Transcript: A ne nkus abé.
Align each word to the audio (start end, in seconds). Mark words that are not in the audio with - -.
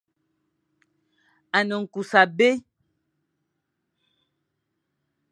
A 1.57 1.59
ne 1.67 1.75
nkus 1.81 2.11
abé. 2.21 2.49